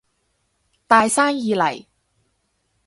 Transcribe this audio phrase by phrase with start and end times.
[0.87, 1.85] 大生意嚟